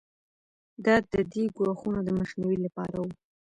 [0.85, 3.11] دا د دې ګواښونو د مخنیوي لپاره وو.